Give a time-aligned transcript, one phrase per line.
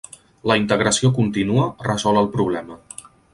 [0.51, 2.81] La integració contínua resol el problema.